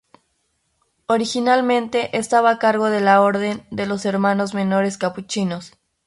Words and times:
Originalmente 1.05 2.17
estaba 2.17 2.49
a 2.49 2.57
cargo 2.57 2.89
de 2.89 3.01
la 3.01 3.21
orden 3.21 3.67
de 3.69 3.85
los 3.85 4.03
Hermanos 4.05 4.55
Menores 4.55 4.97
Capuchinos. 4.97 5.73